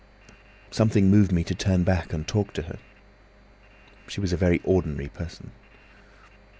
[0.71, 2.79] "Something moved me to turn back and talk to her.
[4.07, 5.51] She was a very ordinary person.